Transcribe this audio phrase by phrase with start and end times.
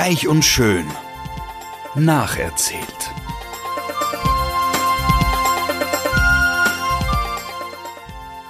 [0.00, 0.86] Reich und schön.
[1.96, 3.10] Nacherzählt.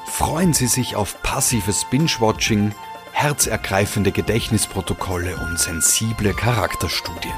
[0.04, 2.74] Freuen Sie sich auf passives Binge-Watching,
[3.12, 7.32] herzergreifende Gedächtnisprotokolle und sensible Charakterstudien.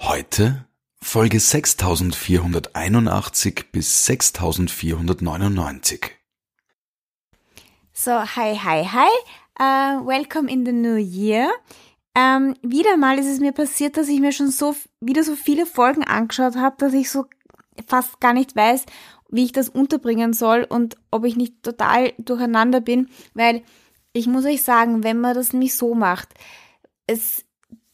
[0.00, 0.66] Heute
[1.00, 6.15] Folge 6481 bis 6499.
[7.98, 9.08] So, hi, hi, hi.
[9.58, 11.50] Uh, welcome in the new year.
[12.14, 15.64] Ähm, wieder mal ist es mir passiert, dass ich mir schon so wieder so viele
[15.64, 17.24] Folgen angeschaut habe, dass ich so
[17.86, 18.84] fast gar nicht weiß,
[19.30, 23.62] wie ich das unterbringen soll und ob ich nicht total durcheinander bin, weil
[24.12, 26.34] ich muss euch sagen, wenn man das nämlich so macht,
[27.06, 27.46] es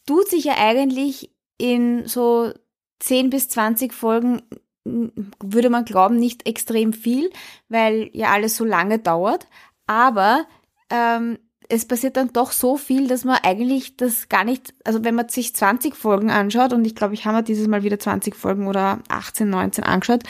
[0.05, 2.51] tut sich ja eigentlich in so
[2.99, 4.41] 10 bis 20 Folgen
[4.85, 7.31] würde man glauben, nicht extrem viel,
[7.69, 9.47] weil ja alles so lange dauert.
[9.87, 10.45] Aber
[10.89, 11.37] ähm,
[11.69, 15.29] es passiert dann doch so viel, dass man eigentlich das gar nicht, also wenn man
[15.29, 18.67] sich 20 Folgen anschaut, und ich glaube, ich habe mir dieses Mal wieder 20 Folgen
[18.67, 20.23] oder 18, 19 angeschaut,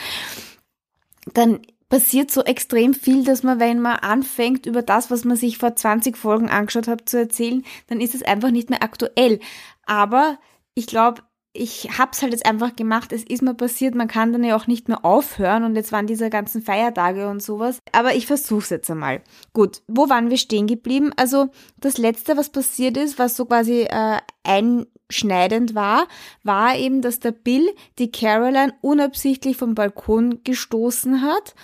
[1.32, 5.58] dann passiert so extrem viel, dass man, wenn man anfängt, über das, was man sich
[5.58, 9.38] vor 20 Folgen angeschaut hat, zu erzählen, dann ist es einfach nicht mehr aktuell.
[9.86, 10.38] Aber
[10.74, 11.22] ich glaube,
[11.56, 14.66] ich hab's halt jetzt einfach gemacht, es ist mir passiert, man kann dann ja auch
[14.66, 17.78] nicht mehr aufhören und jetzt waren diese ganzen Feiertage und sowas.
[17.92, 19.22] Aber ich versuch's jetzt einmal.
[19.52, 21.12] Gut, wo waren wir stehen geblieben?
[21.16, 26.08] Also das letzte, was passiert ist, was so quasi äh, einschneidend war,
[26.42, 31.54] war eben, dass der Bill die Caroline unabsichtlich vom Balkon gestoßen hat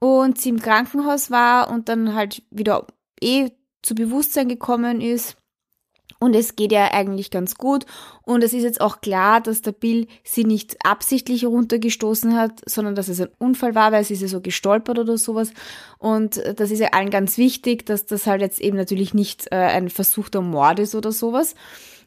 [0.00, 2.84] und sie im Krankenhaus war und dann halt wieder
[3.22, 3.50] eh
[3.82, 5.36] zu Bewusstsein gekommen ist
[6.20, 7.86] und es geht ja eigentlich ganz gut.
[8.22, 12.94] Und es ist jetzt auch klar, dass der Bill sie nicht absichtlich runtergestoßen hat, sondern
[12.94, 15.50] dass es ein Unfall war, weil sie ist ja so gestolpert oder sowas.
[15.98, 19.56] Und das ist ja allen ganz wichtig, dass das halt jetzt eben natürlich nicht äh,
[19.56, 21.54] ein versuchter Mord ist oder sowas.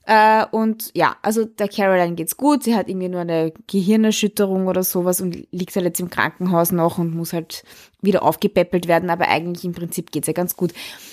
[0.05, 2.63] Äh, und ja, also der Caroline geht's gut.
[2.63, 6.99] Sie hat irgendwie nur eine Gehirnerschütterung oder sowas und liegt halt jetzt im Krankenhaus noch
[6.99, 7.63] und muss halt
[8.01, 9.09] wieder aufgepäppelt werden.
[9.09, 10.71] Aber eigentlich im Prinzip geht's ja ganz gut.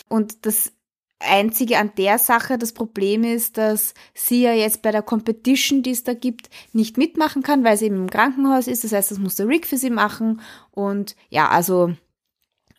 [0.09, 0.72] Und das
[1.20, 5.91] Einzige an der Sache, das Problem ist, dass sie ja jetzt bei der Competition, die
[5.91, 8.84] es da gibt, nicht mitmachen kann, weil sie eben im Krankenhaus ist.
[8.84, 10.41] Das heißt, das muss der Rick für sie machen.
[10.70, 11.94] Und ja, also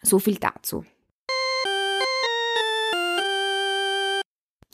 [0.01, 0.83] so viel dazu.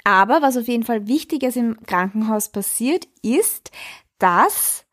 [0.05, 3.71] Aber was auf jeden Fall Wichtiges im Krankenhaus passiert, ist,
[4.19, 4.85] dass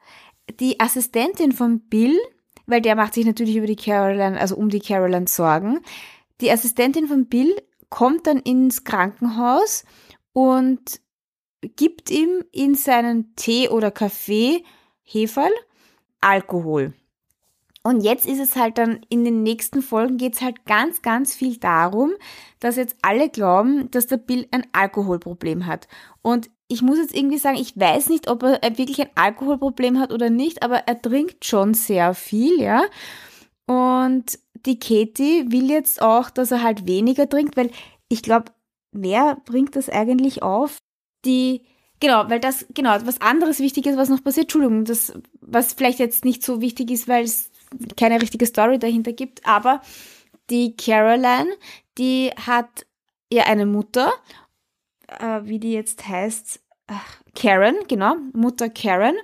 [0.59, 2.19] die Assistentin von Bill,
[2.67, 5.79] weil der macht sich natürlich über die Caroline, also um die Caroline Sorgen,
[6.41, 7.55] die Assistentin von Bill
[7.95, 9.85] kommt dann ins Krankenhaus
[10.33, 11.01] und
[11.77, 14.65] gibt ihm in seinen Tee oder Kaffee
[15.05, 15.53] Heferl
[16.21, 16.93] Alkohol.
[17.85, 21.37] Und jetzt ist es halt dann, in den nächsten Folgen geht es halt ganz, ganz
[21.37, 22.15] viel darum,
[22.59, 25.87] dass jetzt alle glauben, dass der Bill ein Alkoholproblem hat.
[26.21, 30.13] Und ich muss jetzt irgendwie sagen, ich weiß nicht, ob er wirklich ein Alkoholproblem hat
[30.13, 32.83] oder nicht, aber er trinkt schon sehr viel, ja.
[33.67, 37.71] Und die Katie will jetzt auch, dass er halt weniger trinkt, weil
[38.09, 38.53] ich glaube,
[38.93, 40.79] wer bringt das eigentlich auf?
[41.25, 41.63] Die,
[42.01, 45.99] genau, weil das, genau, was anderes wichtig ist, was noch passiert, Entschuldigung, das, was vielleicht
[45.99, 47.51] jetzt nicht so wichtig ist, weil es
[47.97, 49.81] keine richtige Story dahinter gibt, aber
[50.51, 51.49] die Caroline,
[51.99, 52.87] die hat
[53.33, 54.13] ja eine Mutter,
[55.09, 59.17] äh, wie die jetzt heißt, ach, Karen, genau, Mutter Karen,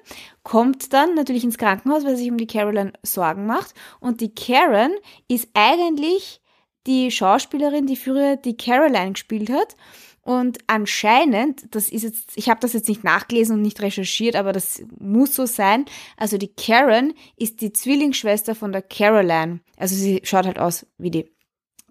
[0.42, 3.74] kommt dann natürlich ins Krankenhaus, weil sie sich um die Caroline Sorgen macht.
[4.00, 4.92] Und die Karen
[5.28, 6.40] ist eigentlich
[6.86, 9.74] die Schauspielerin, die früher die Caroline gespielt hat.
[10.22, 14.52] Und anscheinend, das ist jetzt, ich habe das jetzt nicht nachgelesen und nicht recherchiert, aber
[14.52, 15.86] das muss so sein.
[16.16, 19.60] Also die Karen ist die Zwillingsschwester von der Caroline.
[19.76, 21.30] Also sie schaut halt aus wie die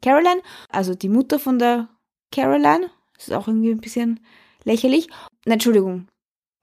[0.01, 1.89] Caroline, also die Mutter von der
[2.31, 2.89] Caroline.
[3.15, 4.19] Das ist auch irgendwie ein bisschen
[4.63, 5.09] lächerlich.
[5.53, 6.07] Entschuldigung.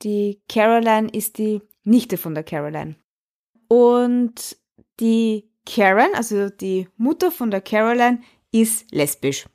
[0.03, 2.97] Die Caroline ist die Nichte von der Caroline.
[3.69, 4.57] Und
[5.01, 8.21] die Karen, also die Mutter von der Caroline,
[8.53, 9.47] ist lesbisch,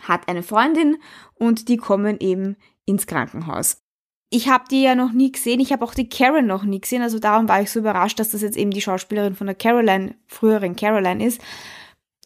[0.00, 0.98] hat eine Freundin
[1.34, 3.82] und die kommen eben ins Krankenhaus.
[4.30, 7.00] Ich habe die ja noch nie gesehen, ich habe auch die Karen noch nie gesehen,
[7.00, 10.16] also darum war ich so überrascht, dass das jetzt eben die Schauspielerin von der Caroline,
[10.26, 11.40] früheren Caroline ist.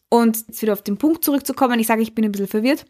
[0.08, 2.86] Und jetzt wieder auf den Punkt zurückzukommen, ich sage, ich bin ein bisschen verwirrt.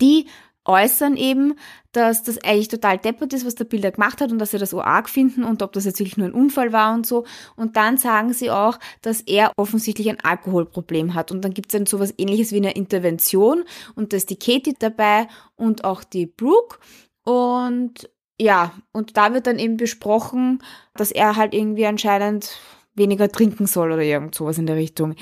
[0.00, 0.26] Die
[0.68, 1.54] äußern eben,
[1.92, 4.74] dass das eigentlich total deppert ist, was der Bilder gemacht hat und dass sie das
[4.74, 7.24] arg finden und ob das jetzt wirklich nur ein Unfall war und so.
[7.56, 11.32] Und dann sagen sie auch, dass er offensichtlich ein Alkoholproblem hat.
[11.32, 14.74] Und dann gibt es dann sowas ähnliches wie eine Intervention und da ist die Katie
[14.78, 15.26] dabei
[15.56, 16.78] und auch die Brooke.
[17.24, 18.08] Und
[18.40, 20.62] ja, und da wird dann eben besprochen,
[20.94, 22.58] dass er halt irgendwie anscheinend
[22.94, 25.14] weniger trinken soll oder irgend sowas in der Richtung.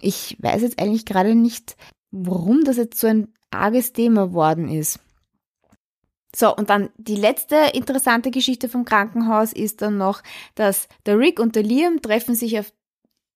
[0.00, 1.76] Ich weiß jetzt eigentlich gerade nicht,
[2.10, 5.00] warum das jetzt so ein arges Thema worden ist.
[6.34, 10.22] So, und dann die letzte interessante Geschichte vom Krankenhaus ist dann noch,
[10.54, 12.72] dass der Rick und der Liam treffen sich auf,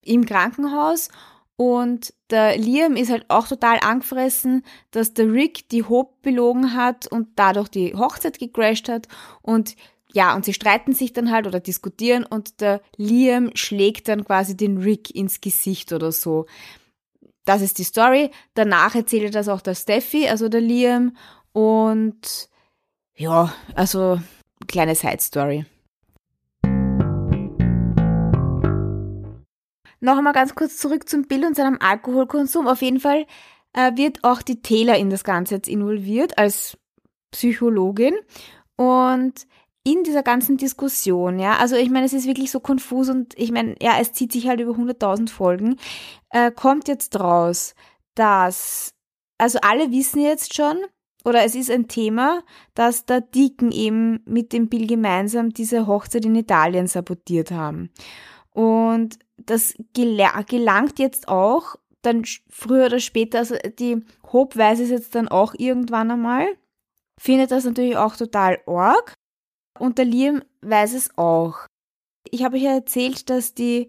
[0.03, 1.09] im Krankenhaus
[1.57, 7.07] und der Liam ist halt auch total angefressen, dass der Rick die Hope belogen hat
[7.07, 9.09] und dadurch die Hochzeit gecrashed hat
[9.41, 9.77] und
[10.13, 14.57] ja, und sie streiten sich dann halt oder diskutieren und der Liam schlägt dann quasi
[14.57, 16.47] den Rick ins Gesicht oder so.
[17.51, 18.31] Das ist die Story.
[18.55, 21.17] Danach erzählt das auch der Steffi, also der Liam.
[21.51, 22.49] Und
[23.17, 24.21] ja, also
[24.69, 25.65] kleine Side Story.
[29.99, 32.69] Noch einmal ganz kurz zurück zum Bill und seinem Alkoholkonsum.
[32.69, 33.27] Auf jeden Fall
[33.73, 36.79] äh, wird auch die Taylor in das Ganze jetzt involviert als
[37.33, 38.15] Psychologin.
[38.77, 39.49] Und
[39.83, 43.51] in dieser ganzen Diskussion, ja, also ich meine, es ist wirklich so konfus und ich
[43.51, 45.77] meine, ja, es zieht sich halt über 100.000 Folgen,
[46.31, 47.75] äh, kommt jetzt raus,
[48.15, 48.95] dass,
[49.39, 50.77] also alle wissen jetzt schon,
[51.25, 52.43] oder es ist ein Thema,
[52.75, 57.91] dass der Deacon eben mit dem Bill gemeinsam diese Hochzeit in Italien sabotiert haben.
[58.53, 65.15] Und das gelangt jetzt auch dann früher oder später, also die Hope weiß es jetzt
[65.15, 66.47] dann auch irgendwann einmal,
[67.21, 69.15] findet das natürlich auch total arg
[69.79, 71.67] und der Liam weiß es auch.
[72.31, 73.89] Ich habe euch ja erzählt, dass die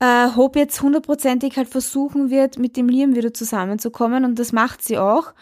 [0.00, 4.82] äh, Hope jetzt hundertprozentig halt versuchen wird, mit dem Liam wieder zusammenzukommen und das macht
[4.82, 5.32] sie auch.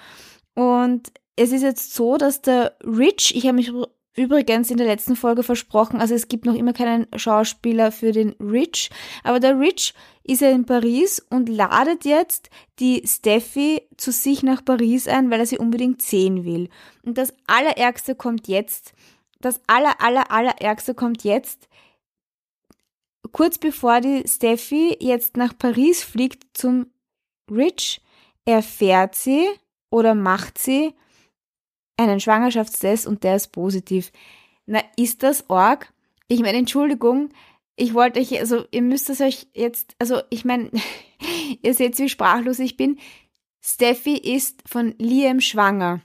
[0.55, 3.73] Und es ist jetzt so, dass der Rich, ich habe mich
[4.17, 8.31] übrigens in der letzten Folge versprochen, also es gibt noch immer keinen Schauspieler für den
[8.41, 8.91] Rich,
[9.25, 14.62] aber der Rich ist ja in Paris und ladet jetzt die Steffi zu sich nach
[14.62, 16.69] Paris ein, weil er sie unbedingt sehen will.
[17.03, 18.93] Und das Allerärgste kommt jetzt
[19.40, 21.69] das aller, aller, allerärgste kommt jetzt.
[23.32, 26.87] Kurz bevor die Steffi jetzt nach Paris fliegt zum
[27.50, 28.00] Rich,
[28.44, 29.48] erfährt sie
[29.90, 30.94] oder macht sie
[31.96, 34.12] einen Schwangerschaftstest und der ist positiv.
[34.66, 35.92] Na, ist das arg?
[36.28, 37.31] Ich meine, Entschuldigung,
[37.76, 40.70] ich wollte euch, also ihr müsst es euch jetzt, also ich meine,
[41.62, 42.98] ihr seht, wie sprachlos ich bin.
[43.60, 46.00] Steffi ist von Liam schwanger.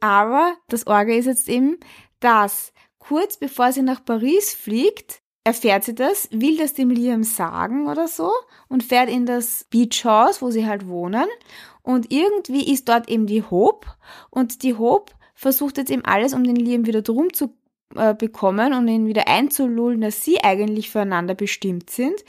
[0.00, 1.78] Aber das Orge ist jetzt eben,
[2.20, 7.88] dass kurz bevor sie nach Paris fliegt, erfährt sie das, will das dem Liam sagen
[7.88, 8.30] oder so
[8.68, 11.26] und fährt in das Beach House, wo sie halt wohnen.
[11.82, 13.88] Und irgendwie ist dort eben die Hope
[14.28, 17.54] und die Hope versucht jetzt eben alles, um den Liam wieder drum zu
[17.96, 22.24] äh, bekommen und ihn wieder einzulullen, dass sie eigentlich füreinander bestimmt sind.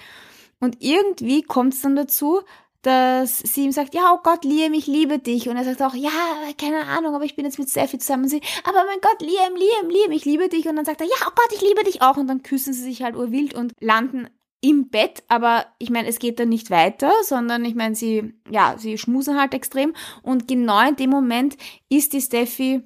[0.59, 2.41] Und irgendwie kommt es dann dazu,
[2.81, 5.50] dass sie ihm sagt, ja, oh Gott, Liam, ich liebe dich.
[5.50, 6.10] Und er sagt auch, ja,
[6.57, 8.24] keine Ahnung, aber ich bin jetzt mit Steffi zusammen.
[8.24, 10.68] Und sie, aber mein Gott, Liam, Liam, Liam, ich liebe dich.
[10.68, 12.18] Und dann sagt er, ja, oh Gott, ich liebe dich auch.
[12.18, 14.30] Und dann küssen sie sich halt urwild und landen
[14.62, 18.75] im Bett, aber ich meine, es geht dann nicht weiter, sondern ich meine, sie, ja,
[18.78, 19.94] sie schmusen halt extrem.
[20.22, 21.57] Und genau in dem Moment
[21.89, 22.84] ist die Steffi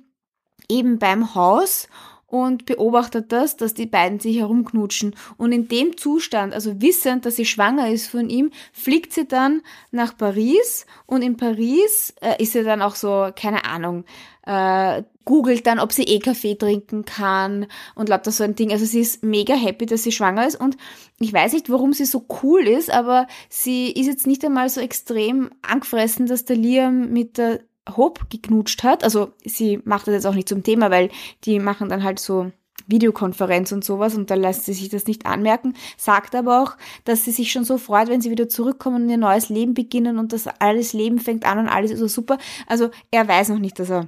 [0.69, 1.88] eben beim Haus
[2.27, 5.16] und beobachtet das, dass die beiden sich herumknutschen.
[5.38, 9.62] Und in dem Zustand, also wissend, dass sie schwanger ist von ihm, fliegt sie dann
[9.92, 14.06] nach Paris und in Paris äh, ist sie dann auch so, keine Ahnung,
[14.45, 18.72] äh, googelt dann, ob sie eh Kaffee trinken kann und lauter so ein Ding.
[18.72, 20.77] Also sie ist mega happy, dass sie schwanger ist und
[21.19, 24.82] ich weiß nicht, warum sie so cool ist, aber sie ist jetzt nicht einmal so
[24.82, 27.62] extrem angefressen, dass der Liam mit der
[27.96, 29.04] Hope geknutscht hat.
[29.04, 31.10] Also sie macht das jetzt auch nicht zum Thema, weil
[31.44, 32.51] die machen dann halt so
[32.88, 37.25] Videokonferenz und sowas und da lässt sie sich das nicht anmerken, sagt aber auch, dass
[37.25, 40.34] sie sich schon so freut, wenn sie wieder zurückkommen und ihr neues Leben beginnen und
[40.34, 42.38] das alles Leben fängt an und alles ist so super.
[42.68, 44.08] Also er weiß noch nicht, dass er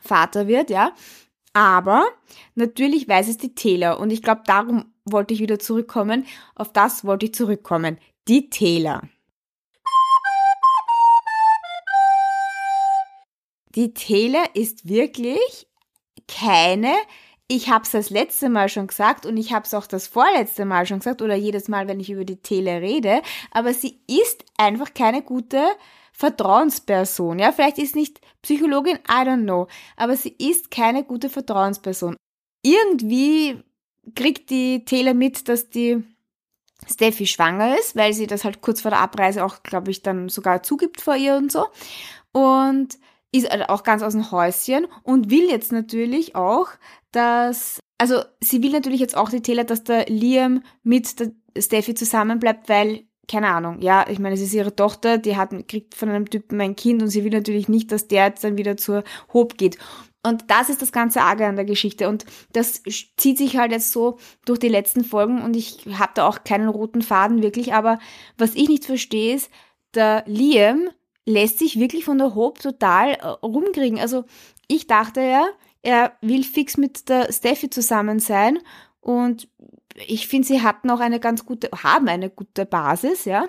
[0.00, 0.92] Vater wird, ja.
[1.52, 2.06] Aber
[2.54, 6.24] natürlich weiß es die Taylor und ich glaube, darum wollte ich wieder zurückkommen.
[6.54, 7.98] Auf das wollte ich zurückkommen.
[8.28, 9.02] Die Taylor.
[13.78, 15.68] Die Taylor ist wirklich
[16.26, 16.92] keine,
[17.46, 20.64] ich habe es das letzte Mal schon gesagt und ich habe es auch das vorletzte
[20.64, 24.44] Mal schon gesagt oder jedes Mal, wenn ich über die Taylor rede, aber sie ist
[24.56, 25.64] einfach keine gute
[26.12, 27.38] Vertrauensperson.
[27.38, 32.16] Ja, vielleicht ist nicht Psychologin, I don't know, aber sie ist keine gute Vertrauensperson.
[32.64, 33.62] Irgendwie
[34.16, 36.02] kriegt die Taylor mit, dass die
[36.90, 40.28] Steffi schwanger ist, weil sie das halt kurz vor der Abreise auch, glaube ich, dann
[40.28, 41.68] sogar zugibt vor ihr und so.
[42.32, 42.98] Und
[43.32, 46.68] ist halt auch ganz aus dem Häuschen und will jetzt natürlich auch,
[47.12, 51.94] dass, also sie will natürlich jetzt auch die Taylor, dass der Liam mit der Steffi
[51.94, 56.08] zusammenbleibt, weil keine Ahnung, ja, ich meine, es ist ihre Tochter, die hat, kriegt von
[56.08, 59.04] einem Typen ein Kind und sie will natürlich nicht, dass der jetzt dann wieder zur
[59.32, 59.76] Hope geht.
[60.24, 62.08] Und das ist das ganze Arge an der Geschichte.
[62.08, 62.82] Und das
[63.16, 66.68] zieht sich halt jetzt so durch die letzten Folgen und ich habe da auch keinen
[66.68, 67.74] roten Faden wirklich.
[67.74, 67.98] Aber
[68.36, 69.50] was ich nicht verstehe ist,
[69.94, 70.88] der Liam
[71.28, 73.98] lässt sich wirklich von der Hope total äh, rumkriegen.
[73.98, 74.24] Also
[74.66, 75.46] ich dachte ja,
[75.82, 78.58] er will fix mit der Steffi zusammen sein
[79.00, 79.48] und
[80.06, 83.46] ich finde, sie hatten auch eine ganz gute, haben eine gute Basis, ja.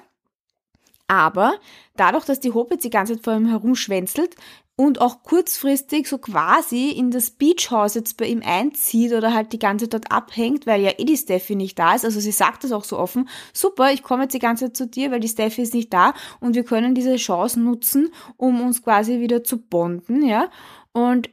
[1.08, 1.54] Aber
[1.96, 4.36] dadurch, dass die Hope jetzt die ganze Zeit vor ihm herumschwänzelt
[4.80, 9.60] und auch kurzfristig so quasi in das Beachhaus jetzt bei ihm einzieht oder halt die
[9.60, 12.06] ganze Zeit dort abhängt, weil ja eh die Steffi nicht da ist.
[12.06, 13.28] Also sie sagt das auch so offen.
[13.52, 16.14] Super, ich komme jetzt die ganze Zeit zu dir, weil die Steffi ist nicht da
[16.40, 20.50] und wir können diese Chance nutzen, um uns quasi wieder zu bonden, ja.
[20.94, 21.30] Und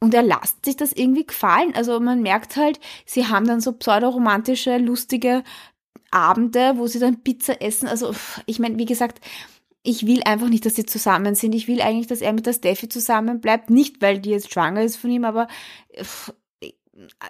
[0.00, 1.72] und er lasst sich das irgendwie gefallen.
[1.74, 5.44] Also man merkt halt, sie haben dann so pseudoromantische, lustige
[6.10, 7.88] Abende, wo sie dann Pizza essen.
[7.88, 8.12] Also
[8.44, 9.20] ich meine, wie gesagt,
[9.82, 11.54] ich will einfach nicht, dass sie zusammen sind.
[11.54, 13.70] Ich will eigentlich, dass er mit der Steffi zusammen bleibt.
[13.70, 15.48] Nicht, weil die jetzt schwanger ist von ihm, aber
[15.88, 16.06] ich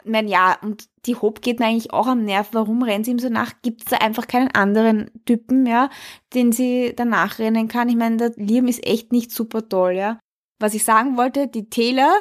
[0.04, 2.48] mein ja, und die Hope geht mir eigentlich auch am Nerv.
[2.52, 3.54] Warum rennt sie ihm so nach?
[3.62, 5.88] Gibt es da einfach keinen anderen Typen, ja,
[6.34, 7.88] den sie danach rennen kann?
[7.88, 10.18] Ich meine, der Liam ist echt nicht super toll, ja.
[10.58, 12.12] Was ich sagen wollte, die Taylor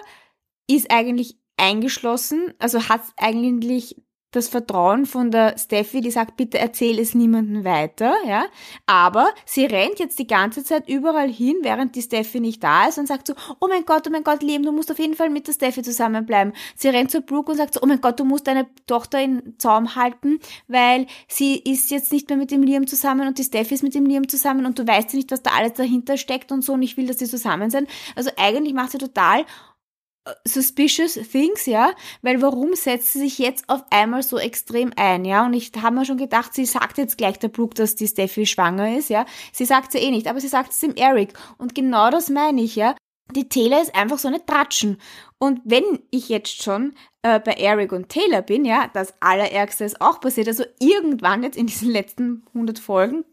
[0.70, 7.00] ist eigentlich eingeschlossen, also hat eigentlich das Vertrauen von der Steffi, die sagt, bitte erzähl
[7.00, 8.46] es niemandem weiter, ja.
[8.86, 12.98] Aber sie rennt jetzt die ganze Zeit überall hin, während die Steffi nicht da ist
[12.98, 15.30] und sagt so, oh mein Gott, oh mein Gott, Liam, du musst auf jeden Fall
[15.30, 16.54] mit der Steffi zusammenbleiben.
[16.76, 19.56] Sie rennt zu Brooke und sagt so, oh mein Gott, du musst deine Tochter in
[19.58, 23.74] Zaum halten, weil sie ist jetzt nicht mehr mit dem Liam zusammen und die Steffi
[23.74, 26.52] ist mit dem Liam zusammen und du weißt ja nicht, was da alles dahinter steckt
[26.54, 27.90] und so und ich will, dass sie zusammen sind.
[28.16, 29.46] Also eigentlich macht sie total
[30.46, 35.46] suspicious things, ja, weil warum setzt sie sich jetzt auf einmal so extrem ein, ja,
[35.46, 38.46] und ich habe mir schon gedacht, sie sagt jetzt gleich der Brooke, dass die Steffi
[38.46, 41.34] schwanger ist, ja, sie sagt ja eh nicht, aber sie sagt es dem Eric.
[41.58, 42.96] Und genau das meine ich, ja,
[43.36, 44.98] die Taylor ist einfach so eine Tratschen.
[45.40, 50.02] Und wenn ich jetzt schon äh, bei Eric und Taylor bin, ja, das Allerärgste ist
[50.02, 53.26] auch passiert, also irgendwann jetzt in diesen letzten 100 Folgen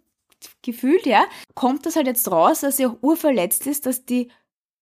[0.63, 4.31] gefühlt, ja, kommt das halt jetzt raus, dass sie auch urverletzt ist, dass die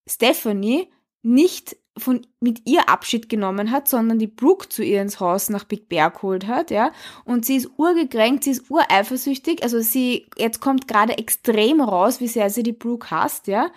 [0.09, 5.49] Stephanie nicht von, mit ihr Abschied genommen hat, sondern die Brooke zu ihr ins Haus
[5.49, 6.93] nach Big Bear geholt hat, ja.
[7.25, 12.29] Und sie ist urgekränkt, sie ist ureifersüchtig, also sie, jetzt kommt gerade extrem raus, wie
[12.29, 13.71] sehr sie die Brooke hasst, ja.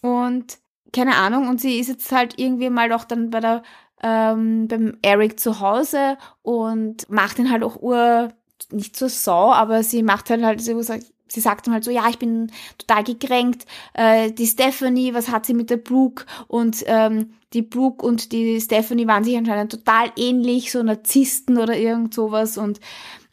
[0.00, 0.58] Und
[0.92, 3.62] keine Ahnung, und sie ist jetzt halt irgendwie mal doch dann bei der,
[4.02, 8.32] ähm, beim Eric zu Hause und macht ihn halt auch ur,
[8.70, 11.90] nicht zur Sau, aber sie macht halt halt, sie sagt, sie sagt dann halt so,
[11.90, 16.82] ja, ich bin total gekränkt, äh, die Stephanie, was hat sie mit der Brooke und
[16.86, 22.14] ähm, die Brooke und die Stephanie waren sich anscheinend total ähnlich, so Narzissten oder irgend
[22.14, 22.80] sowas und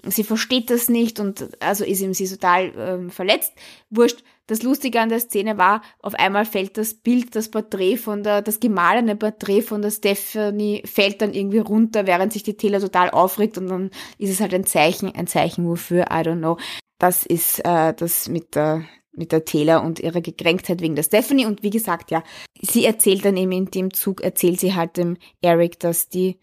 [0.05, 3.53] sie versteht das nicht und also ist ihm sie total ähm, verletzt.
[3.89, 4.23] Wurscht.
[4.49, 8.41] Das Lustige an der Szene war, auf einmal fällt das Bild, das Porträt von der,
[8.41, 13.09] das gemahlene Porträt von der Stephanie fällt dann irgendwie runter, während sich die Taylor total
[13.09, 16.57] aufregt und dann ist es halt ein Zeichen, ein Zeichen wofür, I don't know.
[16.99, 18.85] Das ist äh, das mit der
[19.17, 21.47] mit der Taylor und ihrer Gekränktheit wegen der Stephanie.
[21.47, 22.23] Und wie gesagt, ja,
[22.61, 26.37] sie erzählt dann eben in dem Zug, erzählt sie halt dem Eric, dass die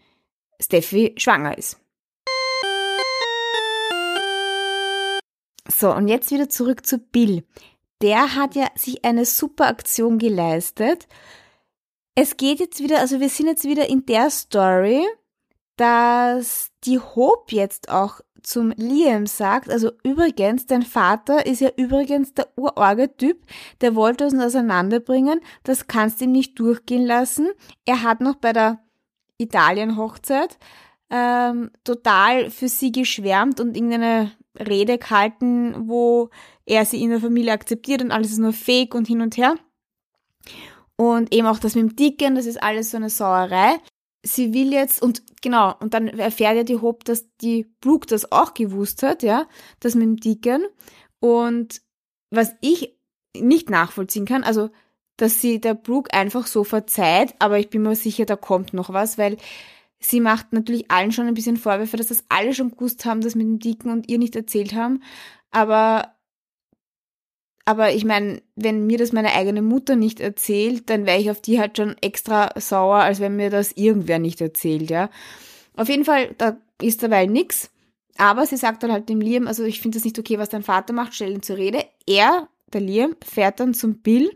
[0.59, 1.79] Steffi schwanger ist.
[5.67, 7.43] So, und jetzt wieder zurück zu Bill.
[8.01, 11.07] Der hat ja sich eine super Aktion geleistet.
[12.13, 15.05] Es geht jetzt wieder, also wir sind jetzt wieder in der Story,
[15.77, 22.33] dass die Hope jetzt auch zum Liam sagt, also übrigens, dein Vater ist ja übrigens
[22.33, 23.41] der Urorge-Typ,
[23.81, 27.49] der wollte uns auseinanderbringen, das kannst du ihm nicht durchgehen lassen.
[27.85, 28.79] Er hat noch bei der
[29.37, 30.57] Italien-Hochzeit
[31.09, 36.29] ähm, total für sie geschwärmt und irgendeine Rede gehalten, wo
[36.65, 39.55] er sie in der Familie akzeptiert und alles ist nur fake und hin und her.
[40.97, 43.79] Und eben auch das mit dem Dicken, das ist alles so eine Sauerei
[44.25, 48.31] sie will jetzt, und genau, und dann erfährt ja die Hope, dass die Brooke das
[48.31, 49.47] auch gewusst hat, ja,
[49.79, 50.65] das mit dem Deacon.
[51.19, 51.81] Und
[52.31, 52.97] was ich
[53.37, 54.69] nicht nachvollziehen kann, also,
[55.17, 58.89] dass sie der Brooke einfach so verzeiht, aber ich bin mir sicher, da kommt noch
[58.91, 59.37] was, weil
[59.99, 63.35] sie macht natürlich allen schon ein bisschen Vorwürfe, dass das alle schon gewusst haben, das
[63.35, 65.03] mit dem Deacon und ihr nicht erzählt haben.
[65.51, 66.14] Aber
[67.65, 71.41] aber ich meine, wenn mir das meine eigene Mutter nicht erzählt, dann wäre ich auf
[71.41, 75.09] die halt schon extra sauer, als wenn mir das irgendwer nicht erzählt, ja.
[75.75, 77.71] Auf jeden Fall, da ist dabei nix.
[78.17, 80.63] Aber sie sagt dann halt dem Liam, also ich finde das nicht okay, was dein
[80.63, 81.83] Vater macht, stell ihn zur Rede.
[82.07, 84.31] Er, der Liam, fährt dann zum Bill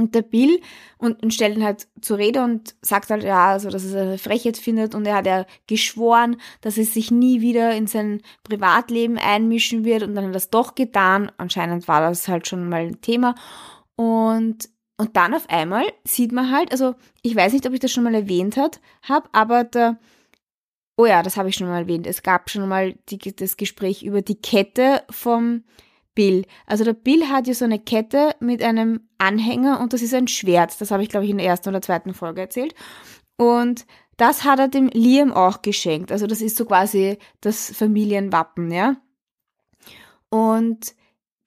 [0.00, 0.60] und der Bill
[0.98, 4.18] und, und stellt ihn halt zur Rede und sagt halt, ja, also, dass er eine
[4.18, 9.18] Frechheit findet und er hat ja geschworen, dass er sich nie wieder in sein Privatleben
[9.18, 11.30] einmischen wird und dann hat er das doch getan.
[11.36, 13.34] Anscheinend war das halt schon mal ein Thema.
[13.96, 17.92] Und, und dann auf einmal sieht man halt, also ich weiß nicht, ob ich das
[17.92, 19.98] schon mal erwähnt habe, aber der,
[20.96, 22.06] oh ja, das habe ich schon mal erwähnt.
[22.06, 25.64] Es gab schon mal die, das Gespräch über die Kette vom
[26.14, 26.44] Bill.
[26.66, 30.28] Also der Bill hat ja so eine Kette mit einem Anhänger und das ist ein
[30.28, 30.80] Schwert.
[30.80, 32.74] Das habe ich, glaube ich, in der ersten oder zweiten Folge erzählt.
[33.36, 33.86] Und
[34.16, 36.12] das hat er dem Liam auch geschenkt.
[36.12, 38.96] Also das ist so quasi das Familienwappen, ja.
[40.28, 40.94] Und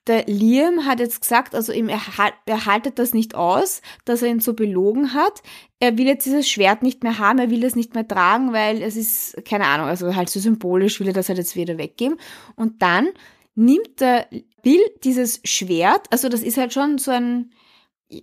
[0.08, 2.01] der Liam hat jetzt gesagt, also ihm, er,
[2.46, 5.41] er haltet das nicht aus, dass er ihn so belogen hat.
[5.79, 8.82] Er will jetzt dieses Schwert nicht mehr haben, er will es nicht mehr tragen, weil
[8.82, 12.17] es ist, keine Ahnung, also halt so symbolisch will er das halt jetzt wieder weggeben.
[12.55, 13.10] Und dann
[13.55, 14.27] nimmt der
[14.63, 17.53] Bill dieses Schwert, also das ist halt schon so ein,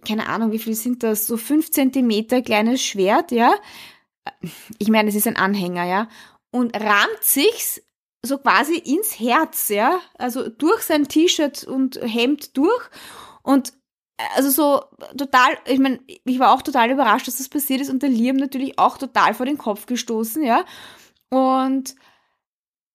[0.06, 3.54] keine Ahnung, wie viel sind das, so fünf Zentimeter kleines Schwert, ja.
[4.78, 6.08] Ich meine, es ist ein Anhänger, ja.
[6.50, 7.82] Und rammt sich's
[8.22, 12.82] so quasi ins Herz, ja, also durch sein T-Shirt und Hemd durch
[13.42, 13.72] und
[14.36, 14.82] also so
[15.16, 18.36] total, ich meine, ich war auch total überrascht, dass das passiert ist und der Liam
[18.36, 20.64] natürlich auch total vor den Kopf gestoßen, ja.
[21.30, 21.94] Und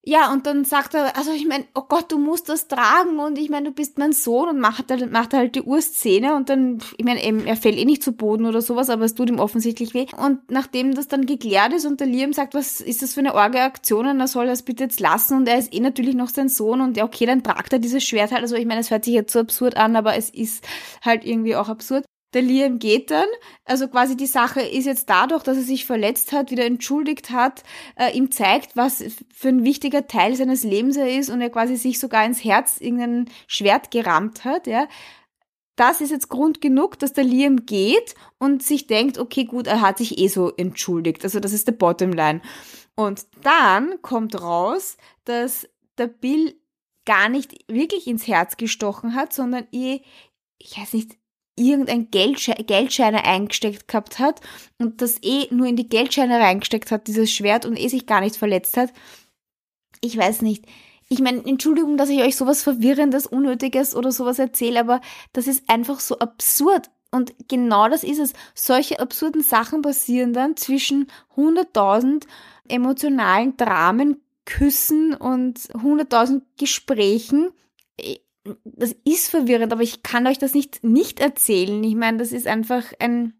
[0.07, 3.39] ja, und dann sagt er, also ich meine, oh Gott, du musst das tragen und
[3.39, 6.77] ich meine, du bist mein Sohn und macht halt, macht halt die Urszene und dann,
[6.97, 9.95] ich meine, er fällt eh nicht zu Boden oder sowas, aber es tut ihm offensichtlich
[9.95, 10.05] weh.
[10.15, 13.33] Und nachdem das dann geklärt ist und der Liam sagt, was ist das für eine
[13.33, 16.49] Orga-Aktion und er soll das bitte jetzt lassen und er ist eh natürlich noch sein
[16.49, 18.43] Sohn und ja, okay, dann tragt er dieses Schwert halt.
[18.43, 20.63] Also ich meine, es hört sich jetzt so absurd an, aber es ist
[21.03, 22.05] halt irgendwie auch absurd.
[22.35, 23.27] Der Liam geht dann,
[23.63, 27.63] also quasi die Sache ist jetzt dadurch, dass er sich verletzt hat, wieder entschuldigt hat,
[27.95, 29.01] äh, ihm zeigt, was
[29.33, 32.81] für ein wichtiger Teil seines Lebens er ist und er quasi sich sogar ins Herz
[32.81, 34.87] irgendein Schwert gerammt hat, ja.
[35.77, 39.79] Das ist jetzt Grund genug, dass der Liam geht und sich denkt, okay, gut, er
[39.79, 41.23] hat sich eh so entschuldigt.
[41.23, 42.41] Also das ist der Bottomline.
[42.95, 46.53] Und dann kommt raus, dass der Bill
[47.05, 50.01] gar nicht wirklich ins Herz gestochen hat, sondern eh,
[50.57, 51.17] ich weiß nicht,
[51.55, 54.41] irgendein Geldsche Geldscheine eingesteckt gehabt hat
[54.77, 58.21] und das eh nur in die Geldscheine reingesteckt hat, dieses Schwert und eh sich gar
[58.21, 58.91] nicht verletzt hat.
[60.01, 60.65] Ich weiß nicht.
[61.07, 65.01] Ich meine, Entschuldigung, dass ich euch sowas Verwirrendes, Unnötiges oder sowas erzähle, aber
[65.33, 66.89] das ist einfach so absurd.
[67.11, 68.33] Und genau das ist es.
[68.55, 72.25] Solche absurden Sachen passieren dann zwischen 100.000
[72.67, 77.51] emotionalen Dramen, Küssen und 100.000 Gesprächen
[78.63, 81.83] das ist verwirrend, aber ich kann euch das nicht nicht erzählen.
[81.83, 83.33] Ich meine, das ist einfach ein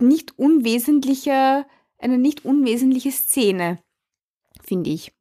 [0.00, 1.66] nicht unwesentlicher,
[1.98, 3.78] eine nicht unwesentliche Szene,
[4.62, 5.12] finde ich.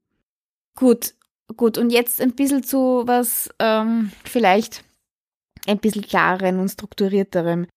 [0.78, 1.16] Gut,
[1.56, 1.78] gut.
[1.78, 4.84] Und jetzt ein bisschen zu was ähm, vielleicht
[5.68, 7.68] ein bisschen klareren und strukturierterem.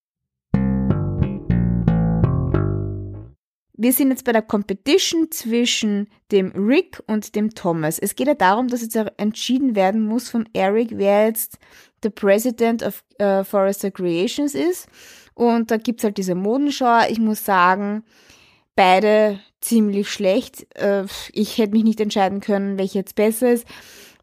[3.78, 8.00] Wir sind jetzt bei der Competition zwischen dem Rick und dem Thomas.
[8.00, 11.58] Es geht ja darum, dass jetzt entschieden werden muss von Eric, wer jetzt
[12.02, 14.88] der President of uh, Forester Creations ist.
[15.34, 17.08] Und da gibt's halt diese Modenschau.
[17.08, 18.02] Ich muss sagen,
[18.74, 20.66] beide ziemlich schlecht.
[20.76, 23.66] Uh, ich hätte mich nicht entscheiden können, welche jetzt besser ist.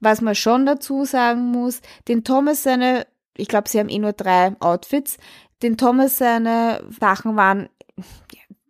[0.02, 4.12] Was man schon dazu sagen muss, den Thomas seine, ich glaube, sie haben eh nur
[4.12, 5.16] drei Outfits,
[5.64, 7.70] den Thomas seine Sachen waren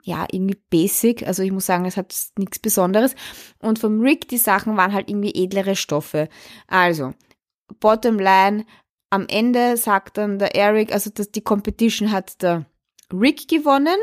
[0.06, 1.26] ja, irgendwie basic.
[1.28, 3.15] Also ich muss sagen, es hat nichts Besonderes.
[3.60, 6.30] Und vom Rick, die Sachen waren halt irgendwie edlere Stoffe.
[6.68, 7.13] Also,
[7.80, 8.65] bottom line,
[9.10, 12.68] am Ende sagt dann der Eric, also dass die Competition hat der
[13.12, 13.98] Rick gewonnen.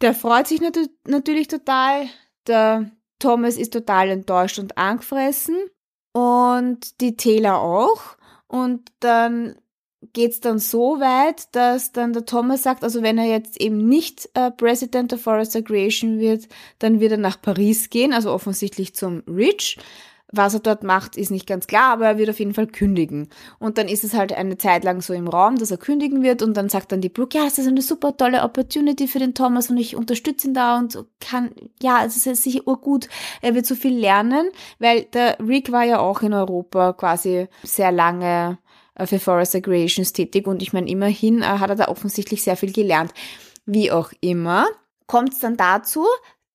[0.00, 0.76] Der freut sich nat
[1.06, 2.08] natürlich total.
[2.48, 5.56] Der Thomas ist total enttäuscht und angefressen.
[6.12, 8.16] Und die Taylor auch.
[8.48, 9.54] Und dann
[10.12, 14.28] geht's dann so weit, dass dann der Thomas sagt, also wenn er jetzt eben nicht
[14.34, 19.22] äh, President of Forest Creation wird, dann wird er nach Paris gehen, also offensichtlich zum
[19.28, 19.78] Rich.
[20.32, 23.28] Was er dort macht, ist nicht ganz klar, aber er wird auf jeden Fall kündigen.
[23.58, 26.42] Und dann ist es halt eine Zeit lang so im Raum, dass er kündigen wird
[26.42, 29.34] und dann sagt dann die Brooke, ja, es ist eine super tolle Opportunity für den
[29.34, 31.50] Thomas und ich unterstütze ihn da und kann,
[31.82, 33.08] ja, es ist sicher urgut,
[33.42, 37.90] er wird so viel lernen, weil der Rick war ja auch in Europa quasi sehr
[37.90, 38.58] lange
[39.04, 42.72] für Forest Creations tätig und ich meine, immerhin äh, hat er da offensichtlich sehr viel
[42.72, 43.12] gelernt.
[43.66, 44.66] Wie auch immer,
[45.06, 46.06] kommt es dann dazu,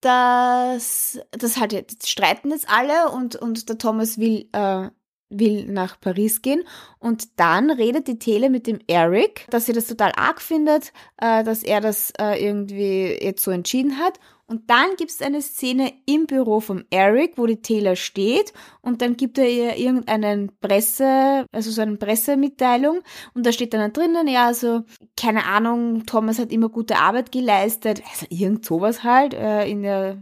[0.01, 4.89] dass das halt jetzt streiten jetzt alle und, und der Thomas will äh,
[5.29, 6.63] will nach Paris gehen
[6.99, 11.43] und dann redet die Tele mit dem Eric, dass sie das total arg findet, äh,
[11.43, 15.91] dass er das äh, irgendwie jetzt so entschieden hat und dann gibt es eine Szene
[16.05, 18.53] im Büro vom Eric, wo die Taylor steht.
[18.81, 23.01] Und dann gibt er ihr irgendeinen Presse, also so eine Pressemitteilung.
[23.33, 24.83] Und da steht dann drinnen, ja, also
[25.17, 30.21] keine Ahnung, Thomas hat immer gute Arbeit geleistet, also irgend sowas halt äh, in der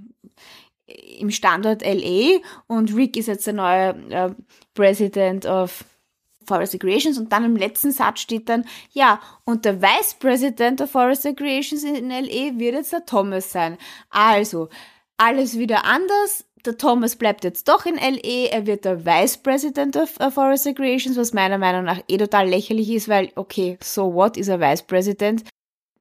[1.17, 4.31] im Standort LA und Rick ist jetzt der neue äh,
[4.73, 5.86] President of
[6.45, 10.91] Forest Creations und dann im letzten Satz steht dann, ja, und der Vice President of
[10.91, 13.77] Forest Creations in LA wird jetzt der Thomas sein.
[14.10, 14.69] Also,
[15.17, 16.45] alles wieder anders.
[16.65, 20.65] der Thomas bleibt jetzt doch in LE, er wird der Vice President of uh, Forest
[20.65, 24.60] Recreations, was meiner Meinung nach eh total lächerlich ist, weil, okay, so what is a
[24.60, 25.43] Vice President?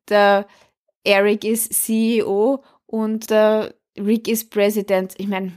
[0.08, 0.46] Der
[1.04, 5.14] Eric ist CEO und der Rick ist President.
[5.18, 5.52] Ich meine,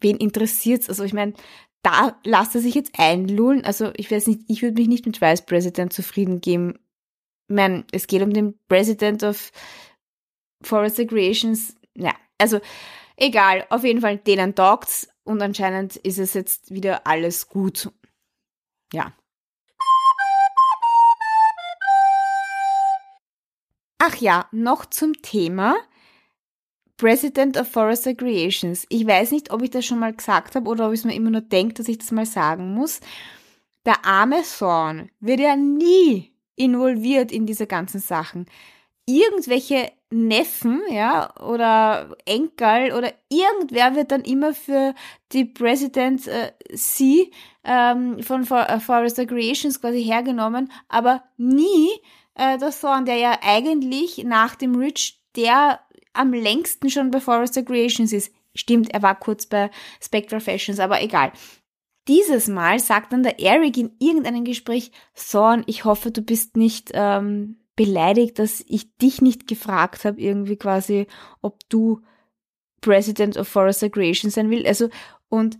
[0.00, 0.88] wen interessiert's?
[0.88, 1.34] Also ich meine,
[1.82, 3.64] da lasst er sich jetzt einlullen.
[3.64, 6.78] Also ich weiß nicht, ich würde mich nicht mit Vice President zufrieden geben.
[7.48, 9.52] Ich meine, es geht um den President of
[10.62, 11.76] Forest Recreations.
[11.94, 12.60] Ja, also
[13.16, 17.90] egal, auf jeden Fall denen taugt's und anscheinend ist es jetzt wieder alles gut.
[18.92, 19.12] Ja.
[23.98, 25.76] Ach ja, noch zum Thema
[26.98, 28.84] President of Forest Recreations.
[28.90, 31.14] Ich weiß nicht, ob ich das schon mal gesagt habe oder ob ich es mir
[31.14, 33.00] immer nur denke, dass ich das mal sagen muss.
[33.86, 38.46] Der arme Thorn wird ja nie involviert in diese ganzen Sachen.
[39.06, 44.94] Irgendwelche Neffen, ja, oder Enkel oder irgendwer wird dann immer für
[45.32, 47.30] die President äh, C
[47.62, 51.88] ähm, von For äh, Forest Recreations quasi hergenommen, aber nie
[52.34, 55.80] äh, der Thorn, der ja eigentlich nach dem Rich der
[56.18, 58.32] am längsten schon bei Forrester Creations ist.
[58.54, 59.70] Stimmt, er war kurz bei
[60.02, 61.32] Spectra Fashions, aber egal.
[62.08, 66.90] Dieses Mal sagt dann der Eric in irgendeinem Gespräch, Thorn, ich hoffe, du bist nicht
[66.94, 71.06] ähm, beleidigt, dass ich dich nicht gefragt habe, irgendwie quasi,
[71.42, 72.00] ob du
[72.80, 74.66] President of Forrester Creation sein will.
[74.66, 74.88] Also,
[75.28, 75.58] und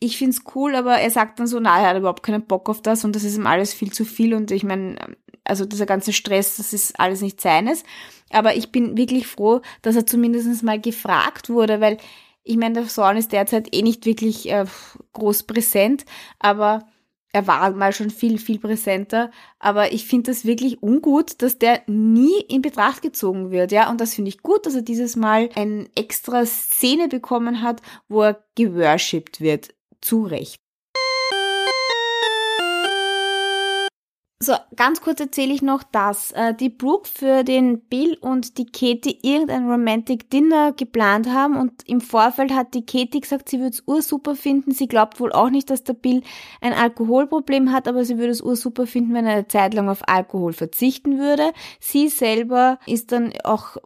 [0.00, 2.82] ich find's cool, aber er sagt dann so, na, er hat überhaupt keinen Bock auf
[2.82, 4.96] das und das ist ihm alles viel zu viel und ich meine,
[5.44, 7.84] also dieser ganze Stress, das ist alles nicht seines.
[8.30, 11.98] Aber ich bin wirklich froh, dass er zumindest mal gefragt wurde, weil
[12.44, 14.66] ich meine, der Sorn ist derzeit eh nicht wirklich äh,
[15.12, 16.04] groß präsent,
[16.40, 16.86] aber
[17.32, 19.30] er war mal schon viel, viel präsenter.
[19.58, 23.90] Aber ich finde das wirklich ungut, dass der nie in Betracht gezogen wird, ja.
[23.90, 28.22] Und das finde ich gut, dass er dieses Mal eine extra Szene bekommen hat, wo
[28.22, 29.74] er geworshipped wird.
[30.00, 30.61] Zu Recht.
[34.42, 38.66] So, ganz kurz erzähle ich noch, dass äh, die Brooke für den Bill und die
[38.66, 43.70] Katie irgendein Romantic Dinner geplant haben und im Vorfeld hat die Katie gesagt, sie würde
[43.70, 44.72] es ursuper finden.
[44.72, 46.24] Sie glaubt wohl auch nicht, dass der Bill
[46.60, 50.08] ein Alkoholproblem hat, aber sie würde es ursuper finden, wenn er eine Zeit lang auf
[50.08, 51.52] Alkohol verzichten würde.
[51.78, 53.76] Sie selber ist dann auch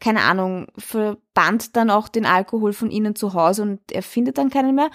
[0.00, 4.50] keine Ahnung, verbannt dann auch den Alkohol von ihnen zu Hause und er findet dann
[4.50, 4.90] keinen mehr.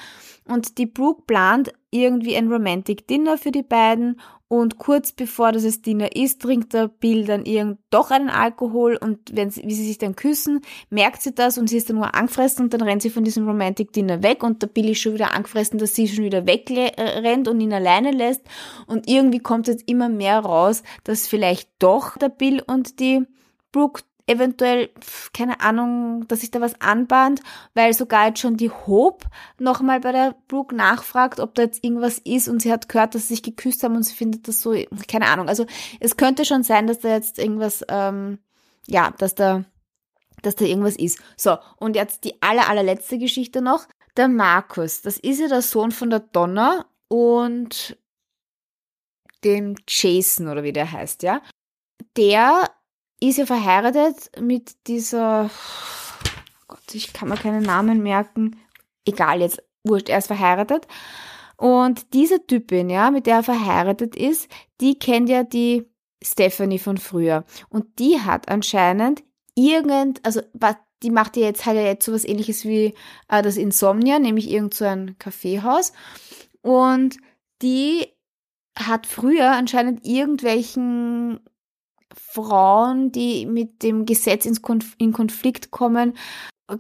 [0.48, 5.82] Und die Brooke plant irgendwie ein Romantic Dinner für die beiden und kurz bevor das
[5.82, 9.86] Dinner ist, trinkt der Bill dann irgend doch einen Alkohol und wenn sie, wie sie
[9.86, 13.02] sich dann küssen, merkt sie das und sie ist dann nur angefressen und dann rennt
[13.02, 16.08] sie von diesem Romantic Dinner weg und der Bill ist schon wieder angefressen, dass sie
[16.08, 18.42] schon wieder wegrennt und ihn alleine lässt
[18.88, 23.26] und irgendwie kommt jetzt immer mehr raus, dass vielleicht doch der Bill und die
[23.72, 24.90] Brooke eventuell,
[25.34, 27.42] keine Ahnung, dass sich da was anbahnt,
[27.74, 29.28] weil sogar jetzt schon die Hope
[29.60, 33.24] nochmal bei der Brooke nachfragt, ob da jetzt irgendwas ist und sie hat gehört, dass
[33.24, 34.76] sie sich geküsst haben und sie findet das so,
[35.08, 35.50] keine Ahnung.
[35.50, 35.66] Also
[36.00, 38.40] es könnte schon sein, dass da jetzt irgendwas, ähm,
[38.88, 39.66] ja, dass da,
[40.42, 41.20] dass da irgendwas ist.
[41.38, 43.88] So, und jetzt die aller, allerletzte Geschichte noch.
[44.18, 47.98] Der Markus, das ist ja der Sohn von der Donna und
[49.44, 51.42] dem Jason oder wie der heißt, ja.
[52.18, 52.70] Der
[53.30, 55.50] ist ja verheiratet mit dieser,
[56.68, 58.60] Gott, ich kann mir keinen Namen merken,
[59.06, 60.88] egal jetzt, wurscht, er ist verheiratet.
[61.58, 64.50] Und diese Typin, ja, mit der er verheiratet ist,
[64.82, 65.88] die kennt ja die
[66.24, 67.46] Stephanie von früher.
[67.70, 69.24] Und die hat anscheinend
[69.56, 72.96] irgend, also was, die macht ja jetzt, hat ja jetzt sowas ähnliches wie
[73.28, 75.94] äh, das Insomnia, nämlich irgend so ein Kaffeehaus.
[76.62, 77.18] Und
[77.62, 78.08] die
[78.78, 81.40] hat früher anscheinend irgendwelchen
[82.16, 86.14] Frauen, die mit dem Gesetz in Konflikt kommen,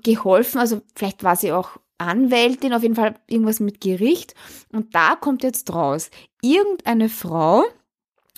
[0.03, 0.59] geholfen.
[0.59, 4.33] Also vielleicht war sie auch Anwältin, auf jeden Fall irgendwas mit Gericht.
[4.71, 6.09] Und da kommt jetzt raus,
[6.41, 7.63] irgendeine Frau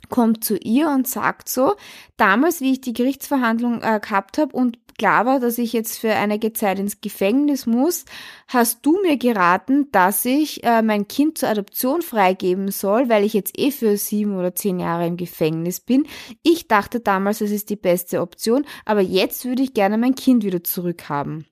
[0.09, 1.75] kommt zu ihr und sagt so,
[2.17, 6.13] damals, wie ich die Gerichtsverhandlung äh, gehabt habe und klar war, dass ich jetzt für
[6.13, 8.05] einige Zeit ins Gefängnis muss,
[8.47, 13.33] hast du mir geraten, dass ich äh, mein Kind zur Adoption freigeben soll, weil ich
[13.33, 16.07] jetzt eh für sieben oder zehn Jahre im Gefängnis bin.
[16.43, 20.43] Ich dachte damals, es ist die beste Option, aber jetzt würde ich gerne mein Kind
[20.43, 21.45] wieder zurückhaben.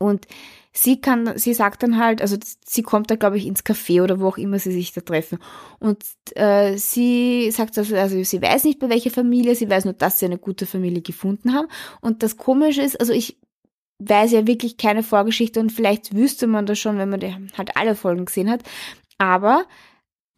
[0.00, 0.26] Und
[0.72, 4.18] sie kann, sie sagt dann halt, also sie kommt da, glaube ich, ins Café oder
[4.18, 5.38] wo auch immer sie sich da treffen.
[5.78, 6.02] Und
[6.34, 10.18] äh, sie sagt also, also sie weiß nicht bei welcher Familie, sie weiß nur, dass
[10.18, 11.68] sie eine gute Familie gefunden haben.
[12.00, 13.38] Und das Komische ist, also ich
[13.98, 17.76] weiß ja wirklich keine Vorgeschichte und vielleicht wüsste man das schon, wenn man die, halt
[17.76, 18.62] alle Folgen gesehen hat.
[19.18, 19.66] Aber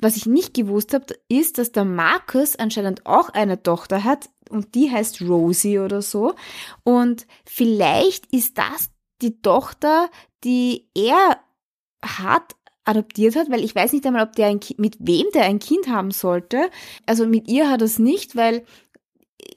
[0.01, 4.75] was ich nicht gewusst habe, ist, dass der Markus anscheinend auch eine Tochter hat und
[4.75, 6.35] die heißt Rosie oder so.
[6.83, 8.91] Und vielleicht ist das
[9.23, 10.11] die Tochter,
[10.45, 11.39] die er
[12.05, 15.45] hat, adoptiert hat, weil ich weiß nicht einmal, ob der ein kind, mit wem der
[15.45, 16.69] ein Kind haben sollte.
[17.07, 18.65] Also mit ihr hat er es nicht, weil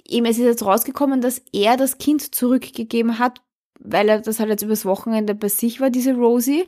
[0.08, 3.42] eben es ist jetzt rausgekommen, dass er das Kind zurückgegeben hat,
[3.80, 6.66] weil er das halt jetzt übers Wochenende bei sich war, diese Rosie.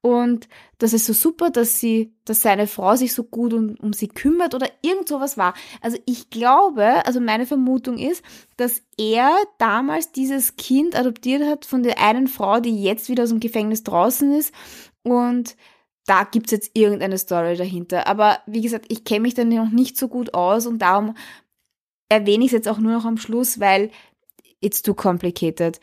[0.00, 3.92] Und das ist so super, dass sie, dass seine Frau sich so gut um, um
[3.92, 5.54] sie kümmert oder irgend sowas war.
[5.80, 8.22] Also ich glaube, also meine Vermutung ist,
[8.56, 13.30] dass er damals dieses Kind adoptiert hat von der einen Frau, die jetzt wieder aus
[13.30, 14.54] dem Gefängnis draußen ist
[15.02, 15.56] und
[16.06, 18.06] da gibt's jetzt irgendeine Story dahinter.
[18.06, 21.14] Aber wie gesagt, ich kenne mich da noch nicht so gut aus und darum
[22.08, 23.90] erwähne ich es jetzt auch nur noch am Schluss, weil
[24.60, 25.80] it's too complicated.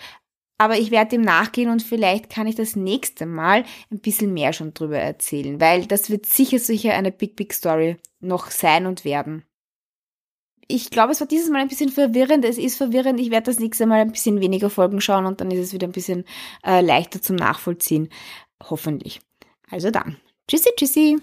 [0.58, 4.54] Aber ich werde dem nachgehen und vielleicht kann ich das nächste Mal ein bisschen mehr
[4.54, 9.04] schon drüber erzählen, weil das wird sicher, sicher eine Big, Big Story noch sein und
[9.04, 9.44] werden.
[10.68, 12.44] Ich glaube, es war dieses Mal ein bisschen verwirrend.
[12.44, 13.20] Es ist verwirrend.
[13.20, 15.88] Ich werde das nächste Mal ein bisschen weniger Folgen schauen und dann ist es wieder
[15.88, 16.26] ein bisschen
[16.66, 18.10] äh, leichter zum Nachvollziehen.
[18.64, 19.22] Hoffentlich.
[19.70, 20.18] Also dann.
[20.48, 21.20] Tschüssi, tschüssi.